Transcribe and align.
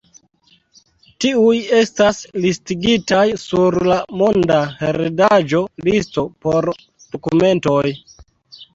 Tiuj 1.25 1.57
estas 1.79 2.21
listigitaj 2.47 3.27
sur 3.43 3.79
la 3.93 4.01
monda 4.25 4.59
heredaĵo-listo 4.81 6.29
por 6.45 6.73
dokumentoj. 6.83 7.89